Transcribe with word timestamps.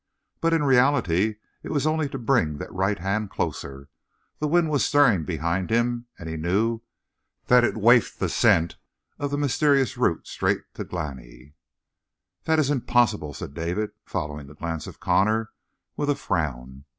But 0.39 0.53
in 0.53 0.63
reality, 0.63 1.35
it 1.61 1.69
was 1.69 1.85
only 1.85 2.09
to 2.09 2.17
bring 2.17 2.57
that 2.57 2.73
right 2.73 2.97
hand 2.97 3.29
closer; 3.29 3.87
the 4.39 4.47
wind 4.47 4.71
was 4.71 4.83
stirring 4.83 5.25
behind 5.25 5.69
him, 5.69 6.07
and 6.17 6.27
he 6.27 6.37
knew 6.37 6.81
that 7.45 7.63
it 7.63 7.77
wafted 7.77 8.17
the 8.19 8.27
scent 8.27 8.77
of 9.19 9.29
the 9.29 9.37
mysterious 9.37 9.97
root 9.97 10.25
straight 10.25 10.63
to 10.73 10.83
Glani. 10.85 11.53
"That 12.45 12.57
is 12.57 12.71
impossible," 12.71 13.35
said 13.35 13.53
David, 13.53 13.91
following 14.03 14.47
the 14.47 14.55
glance 14.55 14.87
of 14.87 14.99
Connor 14.99 15.51
with 15.95 16.09
a 16.09 16.15
frown. 16.15 16.85